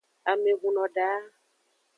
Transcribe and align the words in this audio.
Ame 0.29 0.51
hunno 0.61 0.83
da. 0.95 1.09